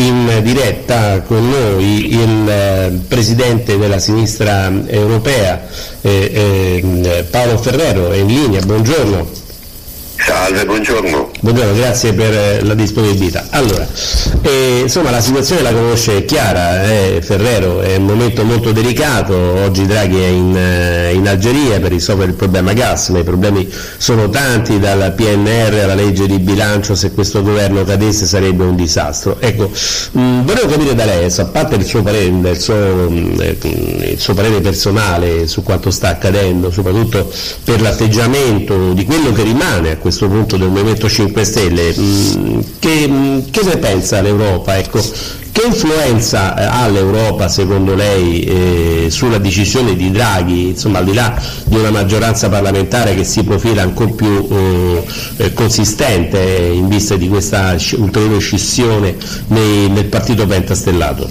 In 0.00 0.40
diretta 0.42 1.20
con 1.20 1.46
noi 1.50 2.14
il 2.14 2.48
eh, 2.48 3.00
presidente 3.06 3.76
della 3.76 3.98
sinistra 3.98 4.72
europea 4.86 5.60
eh, 6.00 6.80
eh, 6.82 7.26
Paolo 7.30 7.58
Ferrero 7.58 8.10
è 8.10 8.16
in 8.16 8.28
linea. 8.28 8.62
Buongiorno. 8.62 9.39
Salve, 10.26 10.66
buongiorno. 10.66 11.30
Buongiorno, 11.40 11.74
grazie 11.74 12.12
per 12.12 12.32
eh, 12.32 12.62
la 12.62 12.74
disponibilità. 12.74 13.46
Allora, 13.50 13.88
eh, 14.42 14.80
insomma 14.82 15.10
la 15.10 15.20
situazione 15.20 15.62
la 15.62 15.72
conosce 15.72 16.26
chiara, 16.26 16.84
eh, 16.84 17.20
Ferrero, 17.22 17.80
è 17.80 17.96
un 17.96 18.04
momento 18.04 18.44
molto 18.44 18.70
delicato, 18.72 19.34
oggi 19.34 19.86
Draghi 19.86 20.20
è 20.20 20.26
in, 20.26 20.54
eh, 20.54 21.14
in, 21.14 21.26
Algeria 21.26 21.80
per 21.80 21.92
risolvere 21.92 22.30
il 22.30 22.36
problema 22.36 22.74
gas, 22.74 23.08
ma 23.08 23.20
i 23.20 23.24
problemi 23.24 23.66
sono 23.96 24.28
tanti, 24.28 24.78
dal 24.78 25.14
PNR 25.14 25.80
alla 25.84 25.94
legge 25.94 26.26
di 26.26 26.38
bilancio, 26.38 26.94
se 26.94 27.12
questo 27.12 27.42
governo 27.42 27.82
cadesse 27.84 28.26
sarebbe 28.26 28.64
un 28.64 28.76
disastro. 28.76 29.38
Ecco, 29.40 29.70
mh, 30.12 30.42
volevo 30.44 30.66
capire 30.66 30.94
da 30.94 31.06
lei, 31.06 31.32
a 31.34 31.44
parte 31.46 31.76
il 31.76 31.84
suo 31.84 32.02
parere, 32.02 32.26
il 32.26 32.60
suo, 32.60 32.74
mh, 32.74 33.56
il 33.62 34.18
suo 34.18 34.34
parere 34.34 34.60
personale 34.60 35.46
su 35.46 35.62
quanto 35.62 35.90
sta 35.90 36.08
accadendo, 36.08 36.70
soprattutto 36.70 37.32
per 37.64 37.80
l'atteggiamento 37.80 38.92
di 38.92 39.04
quello 39.06 39.32
che 39.32 39.44
rimane 39.44 39.92
a 39.92 39.96
questo 39.96 40.08
questo 40.10 40.28
punto 40.28 40.56
del 40.56 40.68
Movimento 40.70 41.08
5 41.08 41.44
Stelle, 41.44 41.94
mm, 41.96 42.60
che, 42.80 43.06
mm, 43.08 43.38
che 43.50 43.62
ne 43.62 43.76
pensa 43.76 44.20
l'Europa? 44.20 44.76
Ecco, 44.76 45.00
che 45.52 45.62
influenza 45.64 46.56
eh, 46.56 46.64
ha 46.64 46.88
l'Europa 46.88 47.48
secondo 47.48 47.94
lei 47.94 48.42
eh, 48.42 49.06
sulla 49.08 49.38
decisione 49.38 49.94
di 49.94 50.10
Draghi, 50.10 50.70
insomma 50.70 50.98
al 50.98 51.04
di 51.04 51.14
là 51.14 51.40
di 51.64 51.76
una 51.76 51.90
maggioranza 51.90 52.48
parlamentare 52.48 53.14
che 53.14 53.22
si 53.22 53.44
profila 53.44 53.82
ancora 53.82 54.10
più 54.10 54.48
eh, 54.50 55.04
eh 55.36 55.52
consistente 55.52 56.38
in 56.38 56.88
vista 56.88 57.14
di 57.14 57.28
questa 57.28 57.76
ulteriore 57.92 58.40
scissione 58.40 59.14
nei, 59.46 59.88
nel 59.90 60.06
partito 60.06 60.44
pentastellato? 60.44 61.28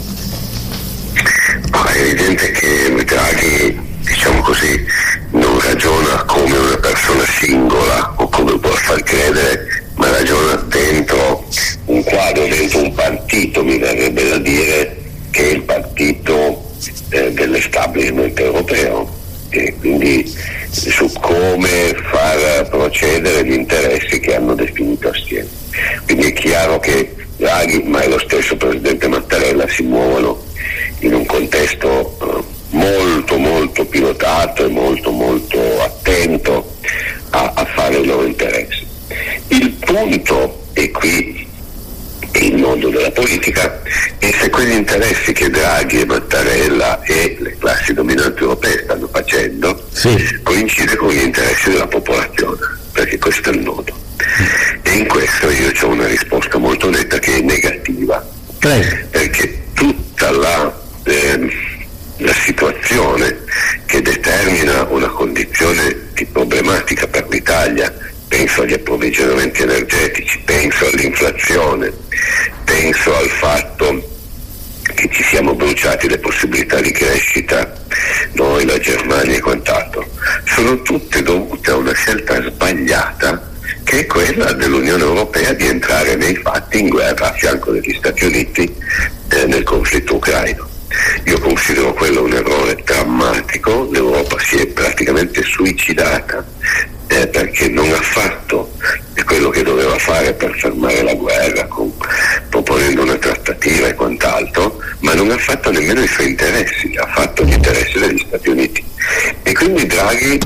è 1.91 2.01
evidente 2.01 2.51
che 2.51 3.03
Draghi, 3.03 3.79
diciamo 4.05 4.41
così, 4.41 4.85
non 5.31 5.59
ragiona 5.59 6.23
come 6.25 6.57
una 6.57 6.77
persona 6.77 7.23
singola 7.25 8.13
far 8.89 9.03
credere, 9.03 9.83
ma 9.97 10.09
ragiona 10.09 10.55
dentro 10.67 11.45
un 11.85 12.03
quadro, 12.03 12.47
dentro 12.47 12.81
un 12.81 12.93
partito, 12.93 13.63
mi 13.63 13.77
verrebbe 13.77 14.29
da 14.29 14.37
dire, 14.39 14.97
che 15.29 15.43
è 15.43 15.53
il 15.53 15.61
partito 15.61 16.65
eh, 17.09 17.31
dell'establishment 17.33 18.39
europeo 18.39 19.17
e 19.49 19.75
quindi 19.79 20.35
su 20.71 21.11
come 21.21 21.95
far 22.11 22.67
procedere 22.69 23.45
gli 23.45 23.53
interessi 23.53 24.19
che 24.19 24.35
hanno 24.35 24.55
definito 24.55 25.09
assieme. 25.09 25.49
Quindi 26.05 26.27
è 26.27 26.33
chiaro 26.33 26.79
che 26.79 27.15
Draghi, 27.37 27.83
ma 27.83 28.01
è 28.01 28.07
lo 28.07 28.19
stesso 28.19 28.57
Presidente 28.57 29.07
Mattarella, 29.07 29.67
approvvigionamenti 69.09 69.63
energetici, 69.63 70.39
penso 70.45 70.85
all'inflazione, 70.87 71.91
penso 72.63 73.15
al 73.15 73.27
fatto 73.27 74.07
che 74.93 75.09
ci 75.11 75.23
siamo 75.23 75.55
bruciati 75.55 76.07
le 76.07 76.19
possibilità 76.19 76.79
di 76.79 76.91
crescita, 76.91 77.73
noi, 78.33 78.65
la 78.65 78.77
Germania 78.77 79.37
e 79.37 79.39
quant'altro, 79.39 80.07
sono 80.45 80.81
tutte 80.81 81.21
dovute 81.23 81.71
a 81.71 81.75
una 81.75 81.93
scelta 81.93 82.41
sbagliata 82.41 83.47
che 83.83 83.99
è 83.99 84.05
quella 84.05 84.51
dell'Unione 84.53 85.03
Europea 85.03 85.53
di 85.53 85.65
entrare 85.65 86.15
nei 86.15 86.35
fatti 86.35 86.79
in 86.79 86.89
guerra 86.89 87.29
a 87.29 87.33
fianco 87.33 87.71
degli 87.71 87.95
Stati 87.97 88.25
Uniti 88.25 88.75
eh, 89.29 89.45
nel 89.45 89.63
conflitto 89.63 90.15
ucraino. 90.15 90.67
Io 91.25 91.39
considero 91.39 91.93
quello 91.93 92.23
un 92.23 92.33
errore 92.33 92.81
drammatico, 92.83 93.89
l'Europa 93.91 94.37
si 94.39 94.57
è 94.57 94.67
praticamente 94.67 95.43
suicidata 95.43 96.45
eh, 97.09 97.27
perché 97.27 97.67
non 97.69 97.91
ha 97.91 98.01
fatto 98.01 98.48
che 99.59 99.63
doveva 99.63 99.97
fare 99.97 100.33
per 100.33 100.55
fermare 100.57 101.03
la 101.03 101.13
guerra, 101.15 101.65
con, 101.65 101.91
proponendo 102.49 103.03
una 103.03 103.15
trattativa 103.15 103.87
e 103.87 103.93
quant'altro, 103.93 104.79
ma 104.99 105.13
non 105.13 105.31
ha 105.31 105.37
fatto 105.37 105.69
nemmeno 105.69 106.01
i 106.01 106.07
suoi 106.07 106.29
interessi, 106.29 106.95
ha 106.95 107.07
fatto 107.07 107.43
gli 107.43 107.51
interessi 107.51 107.99
degli 107.99 108.23
Stati 108.25 108.49
Uniti. 108.49 108.83
E 109.43 109.53
quindi 109.53 109.85
Draghi, 109.85 110.39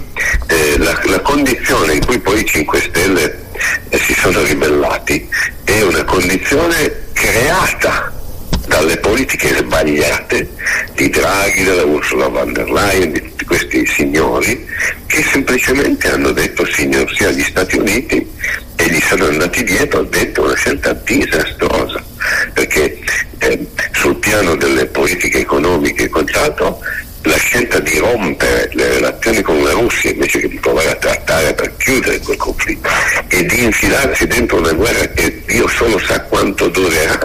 eh, 0.48 0.78
la, 0.78 1.00
la, 1.06 1.20
condizione 1.20 1.94
in 1.94 2.06
cui 2.06 2.20
poi 2.20 2.42
i 2.42 2.46
5 2.46 2.82
Stelle 2.82 3.40
eh, 3.90 3.98
si 4.00 4.14
sono 4.14 4.42
ribellati 4.42 5.28
è 5.64 5.82
una 5.82 6.04
condizione 6.04 7.02
creata 7.14 8.12
dalle 8.66 8.98
politiche 8.98 9.56
sbagliate 9.58 10.50
di 10.96 11.10
Draghi, 11.10 11.64
della 11.64 11.84
Ursula 11.84 12.28
von 12.28 12.54
der 12.54 12.70
Leyen, 12.70 13.12
di 13.12 13.22
tutti 13.22 13.46
questi 13.46 13.86
signori 13.86 14.66
che 15.06 15.24
semplicemente 15.24 16.10
hanno 16.10 16.32
detto 16.32 16.66
signor 16.66 17.12
sia 17.14 17.28
agli 17.28 17.44
Stati 17.44 17.78
Uniti 17.78 18.32
gli 18.94 19.02
sono 19.02 19.26
andati 19.26 19.64
dietro, 19.64 20.00
hanno 20.00 20.10
detto 20.10 20.44
una 20.44 20.56
scelta 20.56 20.94
disastrosa 20.94 22.04
perché 22.54 23.00
eh, 23.40 23.68
sul 23.92 24.18
piano 24.18 24.56
delle 24.56 24.86
politiche 24.86 25.40
economiche 25.40 26.04
e 26.04 26.10
quant'altro 26.10 26.80
la 27.24 27.38
scelta 27.38 27.80
di 27.80 27.98
rompere 27.98 28.70
le 28.74 28.88
relazioni 28.90 29.42
con 29.42 29.64
la 29.64 29.72
Russia 29.72 30.12
invece 30.12 30.40
che 30.40 30.48
di 30.48 30.60
provare 30.60 30.92
a 30.92 30.96
trattare 30.96 31.54
per 31.54 31.76
chiudere 31.78 32.20
quel 32.20 32.38
conflitto 32.38 32.90
e 33.30 33.46
di 33.46 33.64
infilarsi 33.64 34.28
dentro 34.28 34.58
una 34.58 34.74
guerra 34.74 35.08
che 35.08 35.42
Dio 35.46 35.68
solo 35.70 35.98
sa 36.00 36.22
quanto 36.22 36.68
durerà 36.68 37.18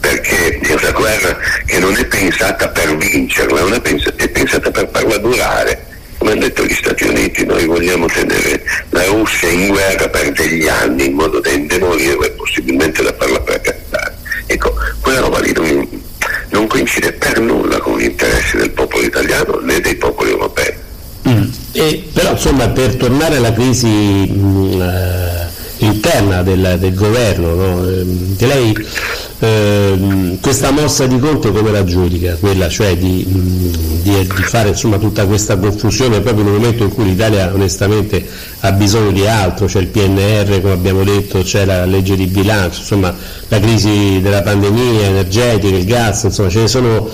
perché 0.00 0.58
è 0.58 0.72
una 0.72 0.92
guerra 0.92 1.36
che 1.66 1.78
non 1.78 1.94
è 1.96 2.04
pensata 2.06 2.68
per 2.68 2.96
vincerla, 2.96 3.80
è 4.16 4.28
pensata 4.28 4.70
per 4.70 4.88
farla 4.92 5.18
durare. 5.18 5.90
Come 6.32 6.46
hanno 6.46 6.54
detto 6.54 6.64
gli 6.64 6.74
Stati 6.74 7.04
Uniti, 7.04 7.44
noi 7.44 7.66
vogliamo 7.66 8.06
tenere 8.06 8.64
la 8.88 9.04
Russia 9.04 9.50
in 9.50 9.68
guerra 9.68 10.08
per 10.08 10.32
degli 10.32 10.66
anni 10.66 11.04
in 11.04 11.12
modo 11.12 11.40
da 11.40 11.50
indebolirla 11.50 12.24
e 12.24 12.30
possibilmente 12.30 13.02
da 13.02 13.14
farla 13.18 13.42
fracassare. 13.44 14.16
Ecco, 14.46 14.74
quella 15.02 15.20
roba 15.20 15.40
lì 15.40 15.52
non, 15.52 15.86
non 16.48 16.66
coincide 16.68 17.12
per 17.12 17.38
nulla 17.38 17.78
con 17.80 17.98
gli 17.98 18.04
interessi 18.04 18.56
del 18.56 18.70
popolo 18.70 19.02
italiano 19.02 19.58
né 19.60 19.78
dei 19.80 19.96
popoli 19.96 20.30
europei. 20.30 20.72
Mm. 21.28 21.42
E, 21.72 22.04
però 22.14 22.30
insomma 22.30 22.66
per 22.70 22.94
tornare 22.94 23.36
alla 23.36 23.52
crisi 23.52 23.86
mh, 23.86 24.34
mm, 24.34 24.80
eh, 24.80 25.48
interna 25.80 26.42
del, 26.42 26.76
del 26.80 26.94
governo, 26.94 27.54
no? 27.54 28.36
Che 28.38 28.46
lei 28.46 28.74
Ehm, 29.44 30.38
questa 30.38 30.70
mossa 30.70 31.06
di 31.06 31.18
Conte 31.18 31.50
come 31.50 31.72
la 31.72 31.82
giudica? 31.82 32.36
Quella 32.38 32.68
cioè 32.68 32.96
di, 32.96 33.26
di, 34.02 34.26
di 34.26 34.42
fare 34.42 34.70
insomma, 34.70 34.98
tutta 34.98 35.24
questa 35.24 35.56
confusione 35.56 36.20
proprio 36.20 36.42
in 36.44 36.50
un 36.50 36.56
momento 36.56 36.82
in 36.82 36.92
cui 36.92 37.04
l'Italia 37.04 37.52
onestamente 37.52 38.26
ha 38.60 38.72
bisogno 38.72 39.12
di 39.12 39.26
altro, 39.26 39.66
c'è 39.66 39.78
il 39.78 39.86
PNR 39.86 40.60
come 40.60 40.72
abbiamo 40.72 41.04
detto, 41.04 41.42
c'è 41.42 41.64
la 41.64 41.84
legge 41.84 42.16
di 42.16 42.26
bilancio, 42.26 42.80
insomma 42.80 43.14
la 43.48 43.60
crisi 43.60 44.20
della 44.20 44.42
pandemia 44.42 45.06
energetica, 45.06 45.76
il 45.76 45.84
gas, 45.84 46.24
insomma 46.24 46.48
ce 46.48 46.60
ne 46.60 46.68
sono, 46.68 47.08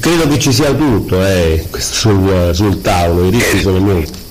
credo 0.00 0.28
che 0.28 0.38
ci 0.38 0.52
sia 0.52 0.72
tutto 0.72 1.24
eh, 1.24 1.66
sul, 1.76 2.50
sul 2.52 2.80
tavolo, 2.80 3.26
i 3.26 3.30
rischi 3.30 3.60
sono 3.60 3.78
molti. 3.78 4.26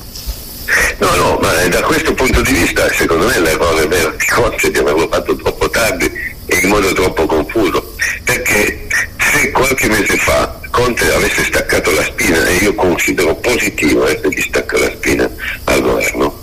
No, 1.00 1.16
no, 1.16 1.40
ma 1.42 1.54
da 1.68 1.82
questo 1.82 2.14
punto 2.14 2.42
di 2.42 2.52
vista 2.52 2.92
secondo 2.92 3.26
me 3.26 3.40
l'errore 3.40 3.88
vero 3.88 4.14
di 4.18 4.26
Conte 4.26 4.70
di 4.70 4.78
averlo 4.78 5.08
fatto 5.10 5.36
troppo 5.36 5.70
tardi 5.70 6.12
e 6.46 6.60
in 6.62 6.70
modo 6.70 6.92
troppo 6.94 7.26
confuso, 7.26 7.94
perché 8.24 8.87
se 9.38 9.52
qualche 9.52 9.88
mese 9.88 10.18
fa 10.18 10.60
Conte 10.72 11.12
avesse 11.14 11.44
staccato 11.44 11.92
la 11.92 12.04
spina, 12.04 12.46
e 12.48 12.56
io 12.56 12.74
considero 12.74 13.36
positivo 13.36 14.08
essergli 14.08 14.42
stacca 14.42 14.78
la 14.80 14.90
spina 14.92 15.30
al 15.66 15.82
governo, 15.82 16.40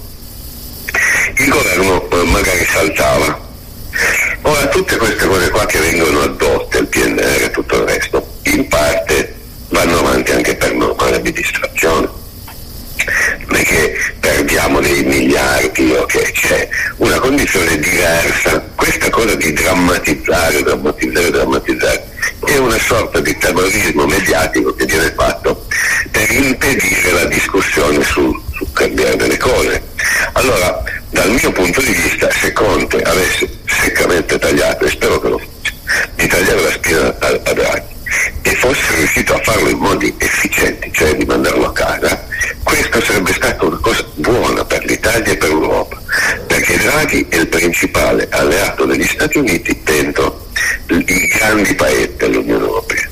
il 1.37 1.49
governo 1.49 2.09
eh, 2.11 2.25
magari 2.25 2.65
saltava. 2.65 3.43
Ora 4.43 4.67
tutte 4.69 4.97
queste 4.97 5.27
cose 5.27 5.51
qua 5.51 5.67
che 5.67 5.79
vengono 5.79 6.21
addotte, 6.23 6.79
il 6.79 6.87
PNR 6.87 7.43
e 7.43 7.51
tutto 7.51 7.77
il 7.77 7.83
resto, 7.83 8.27
in 8.45 8.67
parte 8.69 9.35
vanno 9.69 9.99
avanti 9.99 10.33
anche 10.33 10.57
per 10.57 10.73
normale 10.75 11.21
di 11.21 11.33
distrazione 11.33 12.23
non 13.47 13.57
è 13.57 13.63
che 13.65 13.97
perdiamo 14.19 14.81
dei 14.81 15.05
miliardi 15.05 15.93
o 15.93 16.07
che 16.07 16.31
c'è 16.33 16.67
una 16.97 17.19
condizione 17.19 17.79
diversa. 17.79 18.65
Questa 18.75 19.11
cosa 19.11 19.35
di 19.35 19.53
drammatizzare, 19.53 20.63
drammatizzare, 20.63 21.31
drammatizzare 21.31 22.13
è 22.47 22.59
una 22.59 22.79
sorta 22.79 23.21
di 23.21 23.37
terrorismo 23.37 24.07
mediatico 24.07 24.75
che 24.75 24.85
viene 24.87 25.13
fatto 25.13 25.67
per 26.11 26.31
impedire 26.31 27.13
la 27.13 27.25
discussione 27.27 28.03
sul, 28.03 28.41
sul 28.53 28.67
cambiare 28.73 29.17
delle 29.17 29.37
cose. 29.37 29.83
Allora, 30.33 30.83
dal 31.11 31.31
mio 31.31 31.53
punto 31.53 31.81
di 31.81 31.93
vista, 31.93 32.31
se 32.31 32.53
Conte 32.53 33.03
avesse 33.03 33.49
seccamente 33.67 34.39
tagliato, 34.39 34.85
e 34.85 34.91
spero 34.91 35.21
che 35.21 35.29
lo 35.29 35.39
faccia, 35.39 35.73
di 36.17 36.27
tagliare 36.27 36.63
la 36.63 36.71
spina 36.71 37.17
a, 37.19 37.53
Draghi, 37.53 37.93
e 38.43 38.55
fosse 38.57 38.95
riuscito 38.97 39.35
a 39.35 39.41
farlo 39.43 39.69
in 39.69 39.79
modi 39.79 40.15
efficienti, 40.19 40.91
cioè 40.93 41.15
di 41.17 41.25
mandarlo 41.25 41.67
a 41.67 41.73
casa, 41.73 42.27
questo 42.63 43.01
sarebbe 43.03 43.33
stata 43.33 43.65
una 43.65 43.79
cosa 43.81 44.05
buona 44.15 44.65
per 44.65 44.85
l'Italia 44.85 45.33
e 45.33 45.37
per 45.37 45.49
l'Europa, 45.49 46.01
perché 46.47 46.77
Draghi 46.79 47.27
è 47.29 47.37
il 47.37 47.49
principale 47.49 48.29
alleato 48.31 48.85
degli 48.85 49.07
Stati 49.07 49.39
Uniti 49.39 49.81
dentro 49.83 50.43
i 50.89 51.29
grandi 51.29 51.75
paesi 51.75 52.15
dell'Unione 52.17 52.65
Europea. 52.65 53.09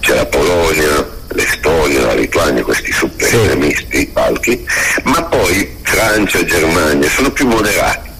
C'è 0.00 0.14
la 0.14 0.26
Polonia, 0.26 1.08
l'Estonia, 1.28 2.06
la 2.06 2.14
Lituania, 2.36 2.62
questi 2.62 2.92
super 2.92 3.26
estremisti, 3.26 4.00
i 4.00 4.06
palchi, 4.06 4.66
ma 5.04 5.22
poi 5.24 5.74
Francia 5.82 6.38
e 6.38 6.44
Germania 6.44 7.08
sono 7.08 7.30
più 7.30 7.46
moderati. 7.46 8.10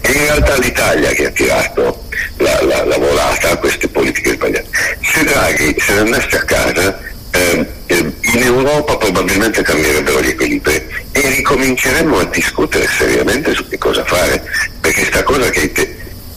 E 0.00 0.10
in 0.12 0.18
realtà 0.18 0.56
l'Italia 0.56 1.10
che 1.10 1.26
ha 1.26 1.30
tirato 1.30 2.04
la, 2.38 2.62
la, 2.62 2.84
la 2.84 2.96
volata 2.96 3.50
a 3.50 3.56
queste 3.58 3.86
politiche 3.88 4.32
sbagliate. 4.32 4.68
Se 5.02 5.24
Draghi 5.24 5.76
se 5.78 5.92
ne 5.92 5.98
andasse 5.98 6.36
a 6.36 6.44
casa, 6.44 6.98
eh, 7.32 7.66
in 7.88 8.42
Europa 8.42 8.96
probabilmente 8.96 9.60
cambierebbero 9.60 10.22
gli 10.22 10.28
equilibri 10.28 10.82
e 11.12 11.20
ricominceremmo 11.36 12.18
a 12.18 12.24
discutere 12.24 12.88
seriamente 12.88 13.52
su 13.52 13.68
che 13.68 13.76
cosa 13.76 14.02
fare, 14.04 14.42
perché 14.80 15.04
sta 15.04 15.22
cosa 15.22 15.50
che 15.50 15.70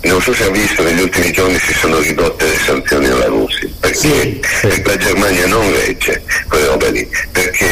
non 0.01 0.21
so 0.21 0.33
se 0.33 0.45
ha 0.45 0.49
visto 0.49 0.81
negli 0.83 1.01
ultimi 1.01 1.31
giorni 1.31 1.59
si 1.59 1.73
sono 1.73 1.99
ridotte 1.99 2.45
le 2.45 2.57
sanzioni 2.57 3.07
alla 3.07 3.25
Russia, 3.25 3.67
perché, 3.79 3.97
sì, 3.97 4.41
sì. 4.41 4.81
la 4.83 4.97
Germania 4.97 5.47
non 5.47 5.71
regge 5.71 6.23
quelle 6.47 6.65
robe 6.67 6.91
lì, 6.91 7.09
perché 7.31 7.68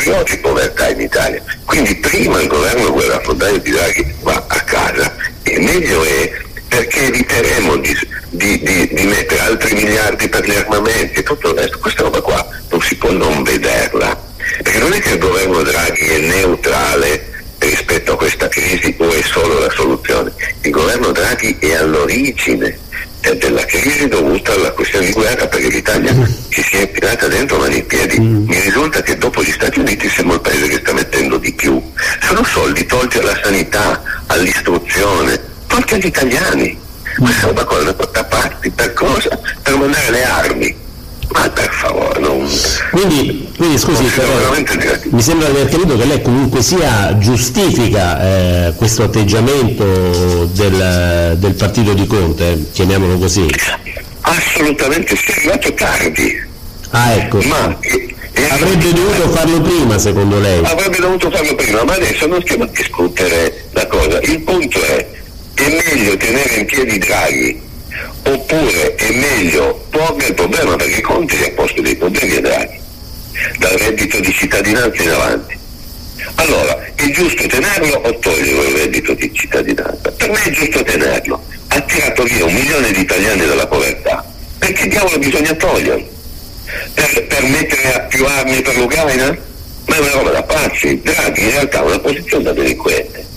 produrrà 0.00 0.18
ulteriori 0.18 0.38
povertà 0.38 0.88
in 0.88 1.00
Italia. 1.00 1.42
Quindi 1.64 1.94
prima 1.96 2.40
il 2.40 2.48
governo 2.48 2.92
guerrafrondario 2.92 3.58
di 3.58 3.70
Draghi 3.70 4.14
va 4.22 4.44
a 4.46 4.60
casa 4.60 5.14
e 5.42 5.58
meglio 5.60 6.02
è 6.04 6.32
perché 6.68 7.06
eviteremo 7.06 7.76
di, 7.76 7.96
di, 8.30 8.62
di, 8.62 8.88
di, 8.92 9.06
mettere 9.06 9.40
altri 9.40 9.74
miliardi 9.74 10.28
per 10.28 10.44
gli 10.44 10.54
armamenti 10.54 11.18
e 11.18 11.22
tutto 11.22 11.50
il 11.50 11.58
resto. 11.58 11.78
Questa 11.78 12.02
roba 12.02 12.20
qua 12.20 12.46
non 12.70 12.80
si 12.80 12.96
può 12.96 13.10
non 13.10 13.42
vederla, 13.42 14.18
perché 14.62 14.78
non 14.78 14.92
è 14.92 15.00
che 15.00 15.10
il 15.10 15.18
governo 15.18 15.62
Draghi 15.62 16.06
è 16.06 16.18
neutrale 16.18 17.28
rispetto 17.58 18.12
a 18.12 18.16
questa 18.16 18.48
crisi 18.48 18.94
o 18.98 19.12
è 19.12 19.20
solo 19.22 19.58
la 19.58 19.70
soluzione. 19.70 20.32
Il 20.62 20.70
governo 20.70 21.10
Draghi 21.10 21.56
è 21.58 21.74
all'origine 21.74 22.78
della 23.20 23.64
crisi 23.66 24.08
dovuta 24.08 24.52
alla 24.52 24.70
questione 24.72 25.06
di 25.06 25.12
guerra 25.12 25.46
perché 25.46 25.68
l'Italia 25.68 26.12
mm. 26.12 26.24
ci 26.48 26.62
si 26.62 26.76
è 26.76 26.80
infilata 26.80 27.28
dentro 27.28 27.58
mani 27.58 27.78
in 27.78 27.86
piedi. 27.86 28.16
Dopo 29.40 29.42
gli 29.42 29.52
Stati 29.52 29.78
Uniti 29.78 30.08
siamo 30.08 30.34
il 30.34 30.40
paese 30.40 30.68
che 30.68 30.78
sta 30.78 30.92
mettendo 30.92 31.38
di 31.38 31.52
più. 31.52 31.82
Sono 32.20 32.44
soldi 32.44 32.84
tolti 32.86 33.18
alla 33.18 33.38
sanità, 33.42 34.02
all'istruzione, 34.26 35.40
tolti 35.66 35.94
agli 35.94 36.06
italiani. 36.06 36.78
Questa 37.18 37.46
roba 37.46 37.64
qua 37.64 37.82
da 37.82 37.94
porta 37.94 38.24
parti, 38.24 38.70
per 38.70 38.92
cosa? 38.92 39.38
Per 39.62 39.76
mandare 39.76 40.10
le 40.10 40.24
armi. 40.24 40.76
Ma 41.32 41.48
per 41.48 41.70
favore, 41.70 42.18
non... 42.18 42.48
Quindi, 42.90 43.52
quindi 43.56 43.78
scusi, 43.78 44.02
però, 44.02 44.52
mi 45.10 45.22
sembra 45.22 45.48
di 45.48 45.56
aver 45.56 45.68
capito 45.68 45.96
che 45.96 46.04
lei 46.04 46.22
comunque 46.22 46.60
sia 46.60 47.16
giustifica 47.18 48.20
eh, 48.20 48.74
questo 48.74 49.04
atteggiamento 49.04 50.46
del, 50.46 51.36
del, 51.38 51.54
partito 51.54 51.94
di 51.94 52.06
Conte, 52.06 52.66
chiamiamolo 52.72 53.16
così. 53.16 53.46
Assolutamente, 54.22 55.14
si 55.16 55.30
è 55.30 55.34
arrivato 55.36 55.74
tardi. 55.74 56.48
Ah 56.90 57.12
ecco. 57.12 57.38
Ma 57.42 57.78
Avrebbe 58.48 58.92
dovuto 58.92 59.28
farlo 59.30 59.60
prima 59.60 59.98
secondo 59.98 60.38
lei? 60.38 60.60
Avrebbe 60.64 60.98
dovuto 60.98 61.30
farlo 61.30 61.54
prima, 61.54 61.84
ma 61.84 61.94
adesso 61.94 62.26
non 62.26 62.40
stiamo 62.42 62.64
a 62.64 62.68
discutere 62.68 63.66
la 63.72 63.86
cosa. 63.86 64.20
Il 64.20 64.40
punto 64.40 64.82
è 64.82 65.18
è 65.60 65.68
meglio 65.68 66.16
tenere 66.16 66.54
in 66.54 66.64
piedi 66.64 66.96
Draghi 66.96 67.60
oppure 68.22 68.94
è 68.94 69.10
meglio 69.12 69.86
porre 69.90 70.28
il 70.28 70.34
problema 70.34 70.76
perché 70.76 71.02
Conte 71.02 71.36
si 71.36 71.42
è 71.42 71.52
posto 71.52 71.82
dei 71.82 71.96
problemi 71.96 72.36
a 72.36 72.40
Draghi 72.40 72.78
dal 73.58 73.72
reddito 73.72 74.20
di 74.20 74.32
cittadinanza 74.32 75.02
in 75.02 75.10
avanti. 75.10 75.58
Allora 76.36 76.82
è 76.94 77.10
giusto 77.10 77.46
tenerlo 77.46 78.00
o 78.04 78.18
toglierlo 78.18 78.62
il 78.68 78.76
reddito 78.76 79.12
di 79.14 79.30
cittadinanza? 79.34 80.10
Per 80.12 80.30
me 80.30 80.42
è 80.42 80.50
giusto 80.50 80.82
tenerlo. 80.82 81.42
Ha 81.68 81.80
tirato 81.82 82.22
via 82.24 82.44
un 82.44 82.54
milione 82.54 82.90
di 82.92 83.00
italiani 83.00 83.46
dalla 83.46 83.66
povertà. 83.66 84.24
Perché 84.58 84.88
diavolo 84.88 85.18
bisogna 85.18 85.54
toglierlo 85.54 86.18
per, 86.94 87.26
per 87.26 87.42
mettere 87.44 87.94
a 87.94 88.00
più 88.00 88.24
armi 88.26 88.60
per 88.62 88.76
l'Ucraina 88.76 89.36
ma 89.86 89.96
è 89.96 89.98
una 89.98 90.10
roba 90.12 90.30
da 90.30 90.42
pazzi 90.42 91.00
Draghi 91.02 91.42
in 91.42 91.50
realtà 91.50 91.80
ha 91.80 91.84
una 91.84 91.98
posizione 91.98 92.44
da 92.44 92.52
delinquente 92.52 93.28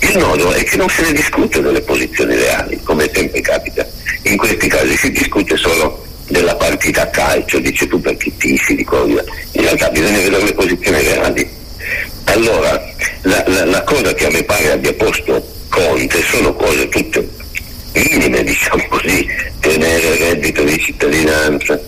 il 0.00 0.18
nodo 0.18 0.52
è 0.52 0.62
che 0.64 0.76
non 0.76 0.88
se 0.88 1.02
ne 1.02 1.12
discute 1.12 1.60
delle 1.60 1.80
posizioni 1.80 2.36
reali, 2.36 2.78
come 2.82 3.10
sempre 3.12 3.40
capita. 3.40 3.86
In 4.22 4.36
questi 4.36 4.68
casi 4.68 4.96
si 4.96 5.10
discute 5.10 5.56
solo 5.56 6.04
della 6.28 6.54
partita 6.56 7.02
a 7.02 7.06
calcio, 7.08 7.58
dice 7.58 7.86
tu 7.86 8.00
per 8.00 8.16
chi 8.16 8.34
tifi, 8.36 8.74
di 8.74 8.84
cosa. 8.84 9.24
In 9.52 9.62
realtà 9.62 9.88
bisogna 9.90 10.18
vedere 10.18 10.44
le 10.44 10.52
posizioni 10.52 11.02
reali. 11.02 11.48
Allora, 12.24 12.92
la, 13.22 13.44
la, 13.46 13.64
la 13.64 13.82
cosa 13.82 14.14
che 14.14 14.26
a 14.26 14.30
me 14.30 14.42
pare 14.44 14.72
abbia 14.72 14.92
posto 14.94 15.52
Conte 15.68 16.22
sono 16.22 16.54
cose 16.54 16.88
tutte 16.88 17.28
minime, 17.92 18.42
diciamo 18.42 18.84
così, 18.88 19.26
tenere 19.60 20.06
il 20.06 20.18
reddito 20.18 20.62
di 20.62 20.78
cittadinanza, 20.78 21.80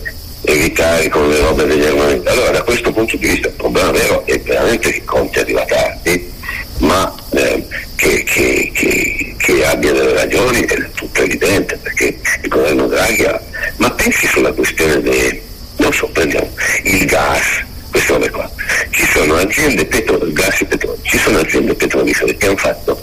robe 1.57 1.65
degli 1.65 1.85
armamenti. 1.85 2.27
Allora 2.27 2.51
da 2.51 2.63
questo 2.63 2.91
punto 2.91 3.17
di 3.17 3.27
vista 3.27 3.47
il 3.47 3.53
problema 3.53 3.91
vero 3.91 4.25
è 4.25 4.39
veramente 4.39 4.91
che 4.91 5.03
Conte 5.03 5.39
arriva 5.41 5.65
tardi 5.65 6.35
ma 6.79 7.13
eh, 7.31 7.65
che, 7.95 8.23
che, 8.23 8.71
che, 8.71 9.35
che, 9.35 9.65
abbia 9.65 9.91
delle 9.93 10.13
ragioni 10.13 10.61
è 10.61 10.91
tutto 10.91 11.23
evidente 11.23 11.75
perché 11.77 12.19
il 12.43 12.47
governo 12.47 12.85
Draghi 12.85 13.23
ha... 13.23 13.41
Ma 13.77 13.89
pensi 13.91 14.27
sulla 14.27 14.51
questione 14.51 15.01
del, 15.01 15.41
non 15.77 15.91
so, 15.91 16.07
prendiamo 16.09 16.47
il 16.83 17.05
gas, 17.05 17.63
queste 17.89 18.13
robe 18.13 18.29
qua. 18.29 18.51
Ci 18.91 19.07
sono 19.07 19.37
aziende 19.37 19.85
petro, 19.85 20.19
gas 20.27 20.61
e 20.61 20.65
petrolio, 20.65 21.01
ci 21.01 21.17
sono 21.17 21.39
aziende 21.39 21.73
petrolifere 21.73 22.37
che 22.37 22.45
hanno 22.45 22.57
fatto 22.57 23.01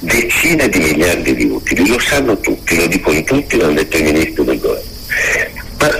decine 0.00 0.68
di 0.68 0.80
miliardi 0.80 1.36
di 1.36 1.44
utili, 1.44 1.86
lo 1.86 2.00
sanno 2.00 2.36
tutti, 2.40 2.74
lo 2.76 2.86
dicono 2.88 3.22
tutti, 3.22 3.56
l'hanno 3.56 3.74
detto 3.74 3.98
i 3.98 4.02
ministri 4.02 4.44
del 4.44 4.58
governo. 4.58 4.90
Ma 5.78 5.90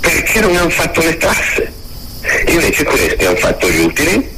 perché 0.00 0.37
non 0.48 0.56
hanno 0.56 0.70
fatto 0.70 1.00
le 1.00 1.16
tasse? 1.16 1.72
Invece 2.46 2.84
questi 2.84 3.24
hanno 3.24 3.36
fatto 3.36 3.68
gli 3.68 3.80
utili 3.80 4.36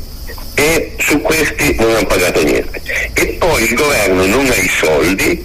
e 0.54 0.94
su 0.98 1.20
questi 1.20 1.74
non 1.78 1.94
hanno 1.94 2.06
pagato 2.06 2.42
niente. 2.42 2.80
E 3.14 3.26
poi 3.38 3.62
il 3.62 3.74
governo 3.74 4.26
non 4.26 4.46
ha 4.46 4.54
i 4.54 4.70
soldi 4.80 5.44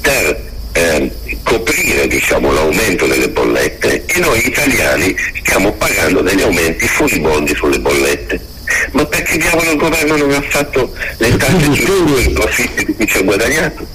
per 0.00 0.52
eh, 0.72 1.10
coprire 1.42 2.06
diciamo, 2.06 2.52
l'aumento 2.52 3.06
delle 3.06 3.28
bollette 3.28 4.04
e 4.06 4.18
noi 4.20 4.46
italiani 4.46 5.14
stiamo 5.42 5.72
pagando 5.72 6.20
degli 6.20 6.42
aumenti 6.42 6.86
furibondi 6.86 7.54
sulle 7.54 7.78
bollette. 7.78 8.52
Ma 8.92 9.04
perché 9.04 9.36
diavolo 9.36 9.70
il 9.72 9.76
governo 9.76 10.16
non 10.16 10.32
ha 10.32 10.42
fatto 10.42 10.94
le 11.18 11.36
tasse 11.36 11.74
sui 11.74 12.30
profitti 12.30 12.84
di 12.84 12.96
chi 12.96 13.06
ci 13.06 13.18
ha 13.18 13.22
guadagnato? 13.22 13.86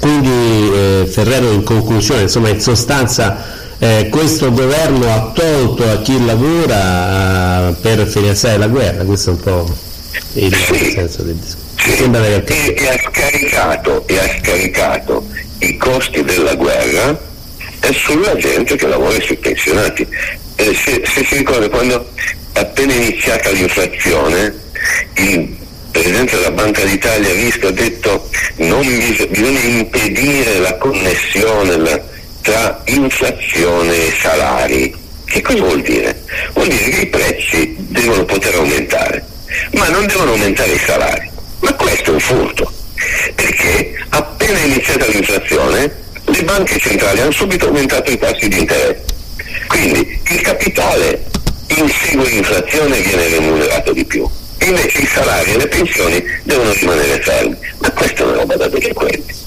Quindi 0.00 0.70
eh, 0.74 1.10
Ferrero 1.10 1.52
in 1.52 1.62
conclusione, 1.62 2.22
insomma 2.22 2.48
in 2.48 2.60
sostanza 2.60 3.63
eh, 3.78 4.08
questo 4.10 4.50
governo 4.52 5.12
ha 5.12 5.32
tolto 5.34 5.88
a 5.90 6.00
chi 6.00 6.24
lavora 6.24 7.68
uh, 7.68 7.80
per 7.80 8.06
finanziare 8.06 8.58
la 8.58 8.68
guerra, 8.68 9.04
questo 9.04 9.30
è 9.30 9.32
un 9.32 9.40
po' 9.40 9.76
il 10.34 10.54
sì, 10.54 10.90
senso 10.90 11.22
del 11.22 11.34
discorso. 11.34 11.62
Sì, 11.76 12.04
e, 12.04 12.74
e, 12.76 12.88
ha 12.88 12.98
scaricato, 12.98 14.06
e 14.06 14.18
ha 14.18 14.38
scaricato 14.38 15.26
i 15.58 15.76
costi 15.76 16.22
della 16.22 16.54
guerra 16.54 17.18
sulla 17.92 18.34
gente 18.36 18.76
che 18.76 18.86
lavora 18.86 19.20
sui 19.20 19.36
pensionati. 19.36 20.06
Eh, 20.56 20.74
se, 20.74 21.02
se, 21.04 21.24
si 21.24 21.36
ricorda 21.36 21.68
quando 21.68 22.08
appena 22.52 22.92
iniziata 22.94 23.50
l'inflazione 23.50 24.54
il 25.14 25.56
Presidente 25.90 26.36
della 26.36 26.50
Banca 26.52 26.84
d'Italia 26.84 27.30
ha 27.30 27.34
visto 27.34 27.68
ha 27.68 27.70
detto 27.70 28.28
non 28.56 28.80
bis- 28.80 29.26
bisogna 29.26 29.60
impedire 29.60 30.58
la 30.58 30.76
connessione 30.76 31.76
la, 31.76 32.00
tra 32.44 32.82
inflazione 32.84 34.06
e 34.06 34.14
salari. 34.20 34.94
Che 35.24 35.40
cosa 35.40 35.62
vuol 35.62 35.80
dire? 35.80 36.22
Vuol 36.52 36.68
dire 36.68 36.90
che 36.90 37.00
i 37.00 37.06
prezzi 37.06 37.74
devono 37.78 38.24
poter 38.26 38.54
aumentare, 38.56 39.24
ma 39.72 39.88
non 39.88 40.06
devono 40.06 40.32
aumentare 40.32 40.72
i 40.72 40.78
salari. 40.78 41.30
Ma 41.60 41.72
questo 41.72 42.10
è 42.10 42.12
un 42.12 42.20
furto, 42.20 42.70
perché 43.34 43.94
appena 44.10 44.58
iniziata 44.58 45.06
l'inflazione 45.06 46.02
le 46.26 46.42
banche 46.42 46.78
centrali 46.78 47.20
hanno 47.20 47.30
subito 47.30 47.66
aumentato 47.66 48.10
i 48.10 48.18
tassi 48.18 48.46
di 48.46 48.58
interesse. 48.58 49.04
Quindi 49.66 50.20
il 50.28 50.40
capitale 50.42 51.24
insegue 51.68 52.28
l'inflazione 52.28 52.98
e 52.98 53.02
viene 53.02 53.28
remunerato 53.28 53.92
di 53.94 54.04
più. 54.04 54.28
Invece 54.60 54.98
i 54.98 55.06
salari 55.06 55.54
e 55.54 55.56
le 55.56 55.68
pensioni 55.68 56.22
devono 56.42 56.72
rimanere 56.72 57.20
fermi. 57.22 57.56
Ma 57.78 57.90
questa 57.92 58.22
è 58.22 58.26
una 58.26 58.36
roba 58.36 58.56
da 58.56 58.68
delle 58.68 58.92
quelle. 58.92 59.43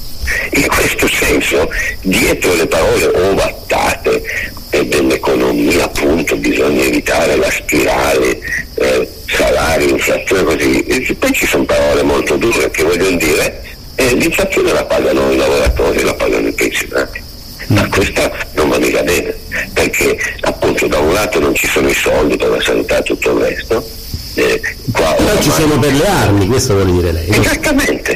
In 0.51 0.67
questo 0.67 1.07
senso, 1.07 1.69
dietro 2.01 2.53
le 2.55 2.67
parole 2.67 3.05
ovattate 3.05 4.21
dell'economia, 4.69 5.85
appunto, 5.85 6.35
bisogna 6.35 6.83
evitare 6.83 7.35
la 7.35 7.49
spirale, 7.49 8.39
eh, 8.75 9.09
salari, 9.27 9.89
inflazione, 9.89 10.43
così, 10.43 10.83
e 10.83 11.15
poi 11.17 11.33
ci 11.33 11.47
sono 11.47 11.63
parole 11.63 12.03
molto 12.03 12.35
dure 12.35 12.69
che 12.69 12.83
vogliono 12.83 13.17
dire 13.17 13.63
eh, 13.95 14.13
l'inflazione 14.13 14.71
la 14.73 14.85
pagano 14.85 15.31
i 15.31 15.37
lavoratori, 15.37 16.03
la 16.03 16.13
pagano 16.13 16.47
i 16.47 16.53
pensionati. 16.53 17.25
Ma 17.67 17.89
questa 17.89 18.31
non 18.53 18.69
va 18.69 18.77
mica 18.77 19.01
bene, 19.01 19.35
perché 19.73 20.17
appunto 20.41 20.87
da 20.87 20.99
un 20.99 21.11
lato 21.11 21.39
non 21.39 21.53
ci 21.53 21.67
sono 21.67 21.89
i 21.89 21.93
soldi 21.93 22.37
per 22.37 22.49
la 22.49 22.61
sanità 22.61 22.99
e 22.99 23.03
tutto 23.03 23.31
il 23.37 23.43
resto. 23.43 23.89
Eh, 24.35 24.61
qua 24.91 25.13
Però 25.17 25.41
ci 25.41 25.49
sono 25.49 25.79
per 25.79 25.91
le 25.91 26.07
armi, 26.07 26.45
questo 26.45 26.75
vuol 26.75 26.91
dire 26.91 27.11
lei. 27.11 27.27
Esattamente. 27.29 28.06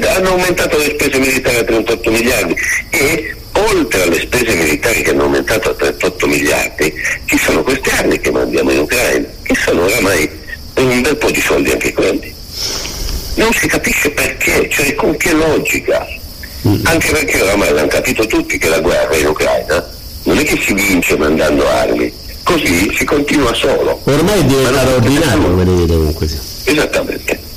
Hanno 0.00 0.30
aumentato 0.30 0.78
le 0.78 0.96
spese 0.98 1.18
militari 1.18 1.56
a 1.58 1.64
38 1.64 2.10
miliardi 2.10 2.54
e 2.90 3.36
oltre 3.52 4.02
alle 4.02 4.20
spese 4.20 4.54
militari 4.54 5.02
che 5.02 5.10
hanno 5.10 5.24
aumentato 5.24 5.70
a 5.70 5.74
38 5.74 6.26
miliardi, 6.26 6.92
ci 7.26 7.38
sono 7.38 7.62
queste 7.62 7.90
armi 7.90 8.18
che 8.18 8.30
mandiamo 8.30 8.70
in 8.70 8.78
Ucraina, 8.78 9.28
che 9.42 9.54
sono 9.54 9.84
oramai 9.84 10.28
un 10.76 11.00
bel 11.02 11.16
po' 11.16 11.30
di 11.30 11.40
soldi 11.40 11.70
anche 11.70 11.92
quelli. 11.92 12.34
Non 13.34 13.52
si 13.52 13.66
capisce 13.66 14.10
perché, 14.10 14.68
cioè 14.70 14.94
con 14.94 15.16
che 15.16 15.32
logica. 15.32 16.06
Mm. 16.66 16.80
Anche 16.84 17.10
perché 17.10 17.42
oramai 17.42 17.72
l'hanno 17.72 17.88
capito 17.88 18.26
tutti 18.26 18.56
che 18.56 18.68
la 18.68 18.80
guerra 18.80 19.16
in 19.16 19.26
Ucraina 19.26 19.84
non 20.24 20.38
è 20.38 20.44
che 20.44 20.60
si 20.64 20.72
vince 20.72 21.16
mandando 21.16 21.68
armi, 21.68 22.12
così 22.44 22.94
si 22.96 23.04
continua 23.04 23.52
solo. 23.54 24.00
Ormai 24.04 24.40
è 24.40 24.44
diventato 24.44 24.94
ordinario, 24.94 25.54
vedete 25.56 25.92
comunque. 25.92 26.28
Esattamente. 26.64 27.51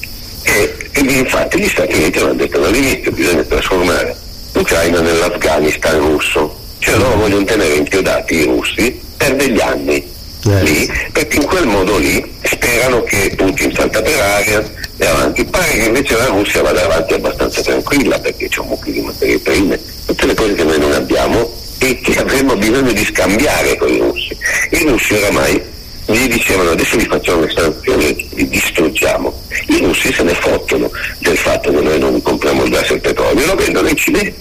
E, 0.98 1.02
infatti 1.02 1.60
gli 1.60 1.68
Stati 1.68 1.94
Uniti 1.94 2.20
hanno 2.20 2.34
detto 2.34 2.58
dall'inizio 2.60 3.12
bisogna 3.12 3.44
trasformare 3.44 4.16
l'Ucraina 4.54 5.02
nell'Afghanistan 5.02 6.00
russo. 6.00 6.58
Cioè 6.80 6.98
loro 6.98 7.18
vogliono 7.18 7.44
tenere 7.44 7.74
inchiodati 7.75 8.36
i 8.36 8.44
russi 8.44 9.02
per 9.18 9.36
degli 9.36 9.60
anni 9.60 9.96
eh. 9.96 10.64
lì, 10.64 10.92
perché 11.12 11.38
in 11.38 11.46
quel 11.46 11.68
modo 11.68 11.98
lì 11.98 12.24
sperano 12.44 13.04
che 13.04 13.34
Putin 13.36 13.74
salta 13.74 14.02
per 14.02 14.20
aria 14.20 14.72
e 14.98 15.06
avanti. 15.06 15.44
Pare 15.44 15.72
che 15.72 15.84
invece 15.84 16.16
la 16.16 16.28
Russia 16.28 16.62
vada 16.62 16.86
avanti 16.86 17.14
abbastanza 17.14 17.62
tranquilla 17.62 18.20
perché 18.20 18.48
c'è 18.48 18.60
un 18.60 18.68
mucchio 18.68 18.92
di 18.92 19.02
materie 19.02 19.40
prime, 19.40 19.80
tutte 20.06 20.25
le 20.25 20.34
cose 20.34 20.54
che 20.54 20.64
noi 20.64 20.80
non 20.80 20.94
abbiamo 20.94 21.52
e 21.80 22.00
che 22.00 22.20
avremmo 22.20 22.56
bisogno 22.56 22.92
di 22.92 23.06
scambiare 23.06 23.75
con 23.75 23.92
i 23.92 23.98
russi. 23.98 24.38
I 24.72 24.84
russi 24.88 25.14
oramai 25.14 25.62
gli 26.06 26.28
dicevano 26.28 26.70
adesso 26.70 26.98
vi 26.98 27.06
facciamo 27.06 27.42
le 27.42 27.52
sanzioni, 27.52 28.25
distruggiamo. 28.55 29.33
I 29.67 29.79
russi 29.79 30.13
se 30.13 30.24
ne 30.24 30.33
fottono 30.33 30.89
del 31.19 31.38
fatto 31.38 31.71
che 31.71 31.81
noi 31.81 32.00
non 32.00 32.21
compriamo 32.21 32.63
il 32.63 32.71
gas 32.71 32.89
e 32.89 32.93
il 32.95 33.01
petrolio, 33.01 33.45
lo 33.45 33.55
vendono 33.55 33.88
ai 33.88 33.95
cinesi, 33.95 34.33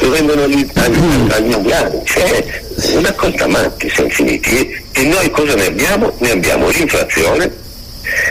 lo 0.00 0.10
vendono 0.10 0.42
agli, 0.42 0.68
agli, 0.74 1.52
indiani, 1.52 2.00
cioè 2.04 2.60
una 2.94 3.12
cosa 3.12 3.46
matti, 3.46 3.90
siamo 3.90 4.10
finiti. 4.10 4.80
E 4.92 5.02
noi 5.04 5.30
cosa 5.30 5.54
ne 5.54 5.66
abbiamo? 5.66 6.12
Ne 6.18 6.30
abbiamo 6.30 6.68
l'inflazione 6.68 7.60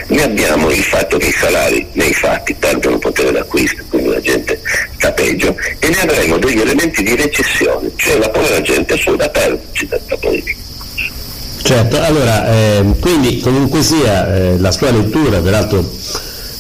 ne 0.08 0.24
abbiamo 0.24 0.70
il 0.70 0.84
fatto 0.84 1.18
che 1.18 1.28
i 1.28 1.32
salari 1.32 1.88
nei 1.94 2.14
fatti 2.14 2.54
perdono 2.54 2.98
potere 2.98 3.32
d'acquisto, 3.32 3.82
quindi 3.90 4.10
la 4.10 4.20
gente 4.20 4.60
sta 4.98 5.12
peggio, 5.14 5.56
e 5.80 5.88
ne 5.88 6.02
avremo 6.02 6.38
degli 6.38 6.60
elementi 6.60 7.02
di 7.04 7.16
recessione, 7.16 7.90
cioè 7.96 8.18
la 8.18 8.30
povera 8.30 8.62
gente 8.62 8.94
è 8.94 8.98
solo 8.98 9.16
da 9.16 9.30
perderci 9.30 9.88
dalla 9.88 10.18
politica. 10.20 10.61
Certo, 11.64 12.02
allora, 12.02 12.52
eh, 12.52 12.84
quindi 13.00 13.40
comunque 13.40 13.82
sia 13.82 14.34
eh, 14.34 14.58
la 14.60 14.72
sua 14.72 14.92
lettura, 14.92 15.40
peraltro 15.40 15.90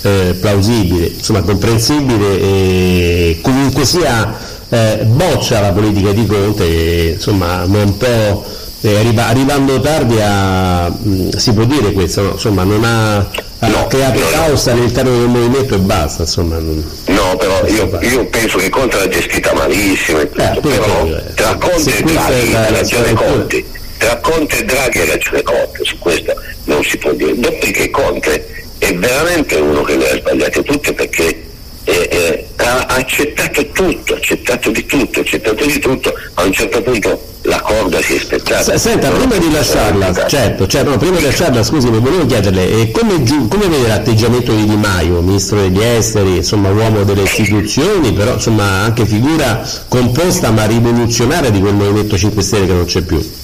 eh, 0.03 0.35
plausibile, 0.39 1.07
insomma 1.07 1.41
comprensibile, 1.41 2.39
e 2.39 3.39
comunque 3.41 3.85
sia 3.85 4.37
eh, 4.69 4.99
boccia 5.05 5.59
la 5.59 5.71
politica 5.71 6.11
di 6.11 6.25
Conte, 6.25 7.13
insomma 7.15 7.63
un 7.65 7.97
po' 7.97 8.45
eh, 8.81 8.97
arriva, 8.97 9.27
arrivando 9.27 9.79
tardi 9.79 10.19
a, 10.19 10.87
mh, 10.89 11.09
mm, 11.09 11.29
si 11.29 11.53
può 11.53 11.65
dire 11.65 11.91
questo, 11.91 12.21
no? 12.21 12.31
insomma 12.31 12.63
non 12.63 12.83
ha, 12.83 13.17
ha 13.17 13.87
creato 13.87 14.19
no, 14.19 14.25
caos 14.31 14.67
all'interno 14.67 15.11
del 15.11 15.27
movimento 15.27 15.75
e 15.75 15.79
basta. 15.79 16.23
Insomma, 16.23 16.57
non, 16.57 16.83
no, 17.07 17.35
però 17.37 17.65
io, 17.67 17.99
io, 18.01 18.25
penso 18.25 18.57
che 18.57 18.69
Conte 18.69 18.97
l'ha 18.97 19.07
gestita 19.07 19.53
malissimo, 19.53 20.19
e 20.19 20.29
tutto, 20.29 20.69
eh, 20.69 20.77
però 20.77 21.05
eh, 21.05 21.33
tra 21.35 21.55
Conte 21.55 21.97
e 21.97 22.01
Draghi 22.01 22.55
ha 22.55 22.69
ragione 22.69 23.13
Conte, 23.13 23.65
tra 24.01 24.17
Conte 24.17 24.57
e 24.57 24.65
Draghi 24.65 24.99
ha 25.01 25.05
ragione 25.05 25.43
Conte, 25.43 25.83
su 25.83 25.99
questo 25.99 26.33
non 26.63 26.83
si 26.83 26.97
può 26.97 27.13
dire. 27.13 27.37
Dopodiché 27.37 27.91
Conte 27.91 28.65
è 28.79 28.95
veramente 28.95 29.55
uno 29.57 29.83
che 29.83 29.95
le 29.95 30.09
ha 30.09 30.15
sbagliate 30.15 30.63
tutte 30.63 30.91
perché 30.93 31.43
eh, 31.83 32.09
eh, 32.09 32.47
ha 32.55 32.85
accettato 32.87 33.63
tutto, 33.67 34.15
accettato 34.15 34.71
di 34.71 34.83
tutto, 34.87 35.19
accettato 35.19 35.65
di 35.65 35.77
tutto, 35.77 36.13
a 36.33 36.43
un 36.43 36.51
certo 36.51 36.81
punto 36.81 37.29
la 37.43 37.61
corda 37.61 38.01
si 38.01 38.15
è 38.15 38.19
spezzata. 38.19 38.75
Senta, 38.75 39.09
prima 39.11 39.37
di 39.37 39.51
lasciarla, 39.51 40.25
certo, 40.27 40.65
certo 40.65 40.89
no, 40.89 40.97
prima 40.97 41.17
di 41.17 41.23
lasciarla, 41.25 41.61
scusi, 41.61 41.91
mi 41.91 41.99
volevo 41.99 42.25
chiederle 42.25 42.71
eh, 42.71 42.91
come, 42.91 43.21
giu- 43.21 43.47
come, 43.49 43.67
vede 43.67 43.87
l'atteggiamento 43.87 44.51
di 44.51 44.65
Di 44.65 44.77
Maio, 44.77 45.21
ministro 45.21 45.61
degli 45.61 45.79
esteri, 45.79 46.37
insomma 46.37 46.71
uomo 46.71 47.03
delle 47.03 47.21
istituzioni, 47.21 48.13
però 48.13 48.33
insomma 48.33 48.63
anche 48.63 49.05
figura 49.05 49.63
composta 49.87 50.49
ma 50.49 50.65
rivoluzionaria 50.65 51.51
di 51.51 51.59
quel 51.59 51.75
Movimento 51.75 52.17
5 52.17 52.41
Stelle 52.41 52.65
che 52.65 52.73
non 52.73 52.85
c'è 52.85 53.01
più? 53.01 53.40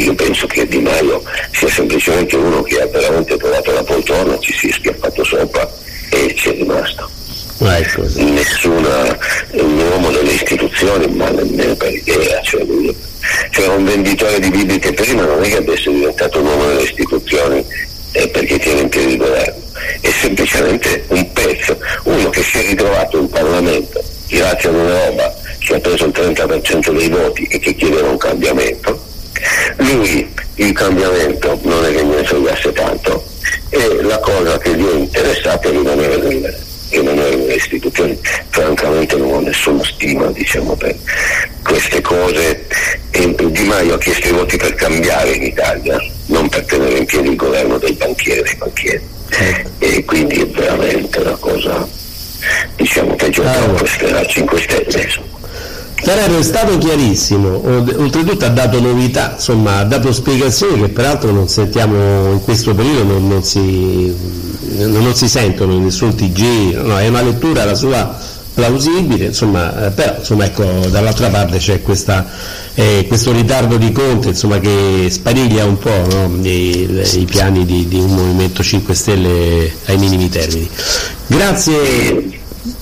Io 0.00 0.14
penso 0.14 0.46
che 0.46 0.66
Di 0.66 0.78
Maio 0.78 1.22
sia 1.52 1.68
semplicemente 1.68 2.36
uno 2.36 2.62
che 2.62 2.80
ha 2.80 2.86
veramente 2.86 3.36
trovato 3.36 3.70
la 3.72 3.82
poltrona, 3.84 4.38
ci 4.38 4.52
si 4.52 4.68
è 4.68 4.72
schiaffato 4.72 5.24
sopra 5.24 5.70
e 6.10 6.34
ci 6.34 6.48
è 6.48 6.52
rimasto 6.52 7.08
ecco. 7.68 8.02
nessuna, 8.14 9.18
un 9.52 9.78
uomo 9.78 10.10
delle 10.10 10.32
istituzioni, 10.32 11.06
ma 11.08 11.28
nemmeno 11.30 11.74
per 11.76 11.92
idea, 11.92 12.40
cioè 12.42 12.64
lui 12.64 12.94
c'era 13.50 13.72
un 13.72 13.84
venditore 13.84 14.40
di 14.40 14.50
bibite 14.50 14.92
prima, 14.92 15.24
non 15.24 15.42
è 15.42 15.48
che 15.48 15.58
adesso 15.58 15.90
è 15.90 15.92
diventato 15.92 16.40
un 16.40 16.46
uomo 16.46 16.66
delle 16.66 16.82
istituzioni 16.82 17.64
eh, 18.12 18.28
perché 18.28 18.58
tiene 18.58 18.80
in 18.80 18.88
piedi 18.88 19.12
il 19.12 19.18
governo, 19.18 19.62
è 20.00 20.10
semplicemente 20.10 21.04
un 21.08 21.32
pezzo, 21.32 21.78
uno 22.04 22.30
che 22.30 22.42
si 22.42 22.58
è 22.58 22.66
ritrovato 22.68 23.18
in 23.18 23.28
Parlamento 23.28 24.02
grazie 24.28 24.68
ad 24.68 24.74
una 24.76 25.06
roba 25.06 25.34
che 25.58 25.74
ha 25.74 25.80
preso 25.80 26.06
il 26.06 26.12
30% 26.16 26.96
dei 26.96 27.08
voti 27.08 27.42
e 27.44 27.58
che 27.58 27.74
chiedeva 27.74 28.08
un 28.08 28.16
cambiamento. 28.16 28.99
Lui 29.92 30.28
il 30.56 30.72
cambiamento 30.72 31.58
non 31.62 31.84
è 31.84 31.94
che 31.94 32.02
ne 32.02 32.24
fregasse 32.24 32.72
tanto 32.72 33.24
e 33.70 34.02
la 34.02 34.18
cosa 34.18 34.58
che 34.58 34.74
gli 34.74 34.84
è 34.86 34.94
interessata 34.94 35.68
è 35.68 35.70
rimanere 35.70 36.16
nel, 36.18 36.56
che 36.90 37.02
non 37.02 37.18
è 37.18 37.30
le 37.34 37.54
istituzioni, 37.54 38.18
francamente 38.50 39.16
non 39.16 39.32
ho 39.32 39.40
nessuna 39.40 39.82
stima 39.84 40.26
diciamo, 40.26 40.74
per 40.76 40.96
queste 41.62 42.00
cose. 42.00 42.66
Di 43.10 43.64
Maio 43.64 43.94
ha 43.94 43.98
chiesto 43.98 44.28
i 44.28 44.32
voti 44.32 44.56
per 44.56 44.74
cambiare 44.74 45.32
in 45.32 45.42
Italia, 45.42 45.98
non 46.26 46.48
per 46.48 46.64
tenere 46.64 46.98
in 46.98 47.04
piedi 47.04 47.28
il 47.30 47.36
governo 47.36 47.78
dei 47.78 47.92
banchieri 47.92 48.42
dei 48.42 48.54
banchieri. 48.54 49.02
E 49.78 50.04
quindi 50.04 50.40
è 50.40 50.46
veramente 50.46 51.18
una 51.18 51.36
cosa, 51.36 51.86
diciamo, 52.76 53.14
peggio 53.16 53.42
Ah, 53.42 53.52
troppo 53.52 53.72
vabbè. 53.72 53.88
stella 53.88 54.24
5 54.26 54.60
Stelle. 54.60 55.29
È 56.02 56.42
stato 56.42 56.78
chiarissimo, 56.78 57.62
oltretutto 57.98 58.44
ha 58.44 58.48
dato 58.48 58.80
novità, 58.80 59.32
insomma 59.34 59.78
ha 59.78 59.84
dato 59.84 60.12
spiegazioni 60.12 60.80
che 60.80 60.88
peraltro 60.88 61.30
non 61.30 61.48
sentiamo 61.48 62.32
in 62.32 62.40
questo 62.42 62.74
periodo, 62.74 63.04
non, 63.04 63.28
non 63.28 63.44
si, 63.44 64.14
non 64.76 65.14
si 65.14 65.28
sentono 65.28 65.72
in 65.72 65.84
nessun 65.84 66.14
TG, 66.14 66.82
no, 66.82 66.98
è 66.98 67.08
una 67.08 67.22
lettura 67.22 67.64
la 67.64 67.74
sua 67.74 68.18
plausibile, 68.54 69.26
insomma, 69.26 69.86
eh, 69.86 69.90
però 69.90 70.16
insomma, 70.18 70.44
ecco, 70.44 70.64
dall'altra 70.88 71.28
parte 71.28 71.58
c'è 71.58 71.80
questa, 71.82 72.26
eh, 72.74 73.04
questo 73.06 73.32
ritardo 73.32 73.76
di 73.76 73.92
Conte 73.92 74.28
insomma, 74.28 74.58
che 74.58 75.06
spariglia 75.10 75.64
un 75.64 75.78
po' 75.78 76.06
no, 76.10 76.38
i, 76.42 76.88
i 77.14 77.24
piani 77.24 77.64
di, 77.64 77.88
di 77.88 77.98
un 77.98 78.14
Movimento 78.14 78.62
5 78.62 78.94
Stelle 78.94 79.72
ai 79.86 79.96
minimi 79.98 80.28
termini. 80.28 80.68
Grazie, 81.26 82.39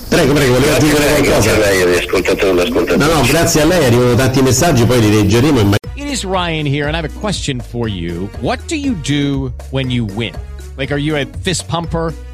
prego, 0.09 0.33
prego, 0.33 0.53
voleva 0.53 0.77
Grazie 0.77 0.89
aggiungere 0.89 1.11
lei, 1.11 1.21
grazie 1.21 1.51
a 1.51 1.55
qualcosa? 1.55 1.85
lei, 1.85 1.97
ascoltatore 1.97 2.97
No, 2.97 3.05
no, 3.13 3.21
grazie 3.27 3.61
a 3.61 3.65
lei, 3.65 3.85
arrivano 3.85 4.15
tanti 4.15 4.41
messaggi, 4.41 4.85
poi 4.85 4.99
li 4.99 5.11
leggeremo. 5.11 5.59
in 5.59 5.75
It 5.95 6.07
is 6.07 6.23
Ryan 6.23 6.65
here, 6.65 6.87
and 6.87 6.95
I 6.95 6.99
have 7.01 7.05
a 7.05 7.19
question 7.19 7.59
for 7.61 7.87
you. 7.87 8.29
What 8.41 8.59
do 8.67 8.75
you 8.75 8.95
do 9.03 9.51
when 9.71 9.89
you 9.89 10.05
win? 10.05 10.33
Like, 10.77 10.91
are 10.91 10.99
you 10.99 11.15
a 11.17 11.25
fist 11.43 11.67
pumper? 11.67 12.13